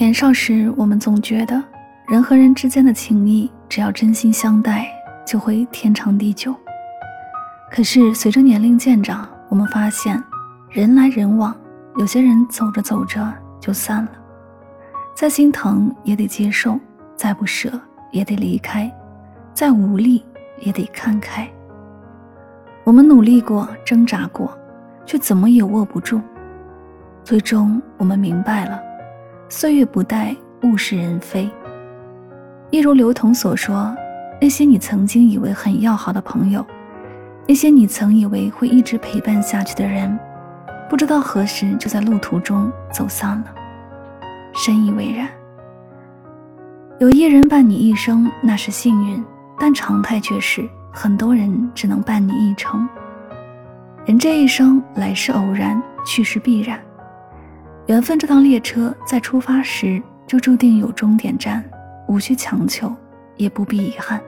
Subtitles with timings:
[0.00, 1.62] 年少时，我们总觉得
[2.08, 4.90] 人和人之间的情谊，只要真心相待，
[5.26, 6.56] 就会天长地久。
[7.70, 10.18] 可是随着年龄渐长，我们发现，
[10.70, 11.54] 人来人往，
[11.98, 14.12] 有些人走着走着就散了。
[15.14, 16.80] 再心疼也得接受，
[17.14, 17.70] 再不舍
[18.10, 18.90] 也得离开，
[19.52, 20.24] 再无力
[20.60, 21.46] 也得看开。
[22.84, 24.58] 我们努力过，挣扎过，
[25.04, 26.18] 却怎么也握不住。
[27.22, 28.80] 最终，我们明白了。
[29.52, 31.50] 岁月不待，物是人非。
[32.70, 33.92] 一如刘同所说，
[34.40, 36.64] 那些你曾经以为很要好的朋友，
[37.48, 40.16] 那些你曾以为会一直陪伴下去的人，
[40.88, 43.46] 不知道何时就在路途中走散了。
[44.54, 45.26] 深以为然。
[47.00, 49.24] 有一人伴你一生，那是幸运，
[49.58, 52.88] 但常态却是很多人只能伴你一程。
[54.06, 56.78] 人这一生，来是偶然，去是必然。
[57.86, 61.64] 缘分这趟列车在出发时就注定有终点站，
[62.06, 62.94] 无需强求，
[63.36, 64.20] 也不必遗憾。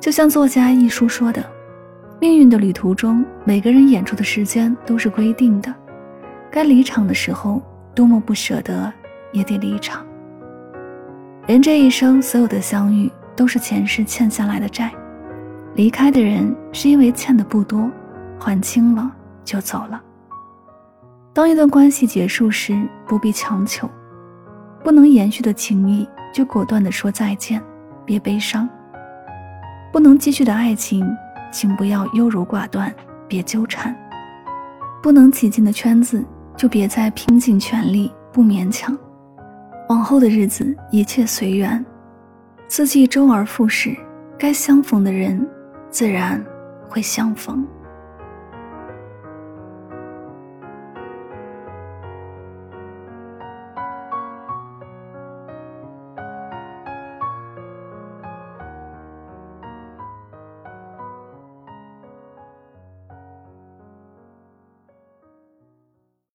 [0.00, 1.44] 就像作家一书说的
[2.18, 5.72] ：“命运的旅途中，每个人演出的时间都是规定的，
[6.50, 7.60] 该离场的时候，
[7.94, 8.90] 多么不舍得，
[9.32, 10.04] 也得离场。
[11.46, 14.90] 人这一生，所有的相遇都是前世欠下来的债，
[15.74, 17.90] 离开的人是因为欠的不多，
[18.38, 19.10] 还清了
[19.44, 20.02] 就走了。”
[21.34, 23.88] 当一段关系结束时，不必强求；
[24.84, 27.62] 不能延续的情谊，就果断地说再见，
[28.04, 28.68] 别悲伤；
[29.90, 31.06] 不能继续的爱情，
[31.50, 32.94] 请不要优柔寡断，
[33.26, 33.94] 别纠缠；
[35.02, 36.22] 不能挤进的圈子，
[36.54, 38.94] 就别再拼尽全力，不勉强。
[39.88, 41.82] 往后的日子，一切随缘，
[42.68, 43.96] 四季周而复始，
[44.38, 45.48] 该相逢的人，
[45.88, 46.44] 自然
[46.90, 47.66] 会相逢。